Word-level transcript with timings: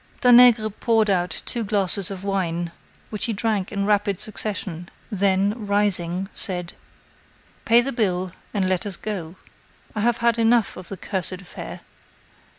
Danègre 0.21 0.73
poured 0.79 1.11
out 1.11 1.43
two 1.45 1.63
glasses 1.63 2.09
of 2.09 2.23
wine 2.23 2.71
which 3.11 3.25
he 3.25 3.33
drank 3.33 3.71
in 3.71 3.85
rapid 3.85 4.19
succession, 4.19 4.89
then, 5.11 5.53
rising, 5.67 6.27
said: 6.33 6.73
"Pay 7.65 7.81
the 7.81 7.91
bill, 7.91 8.31
and 8.51 8.67
let 8.67 8.87
us 8.87 8.97
go. 8.97 9.35
I 9.93 9.99
have 10.01 10.17
had 10.17 10.39
enough 10.39 10.75
of 10.75 10.87
the 10.87 10.97
cursed 10.97 11.33
affair." 11.33 11.81